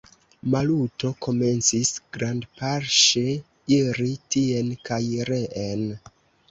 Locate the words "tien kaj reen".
4.37-5.89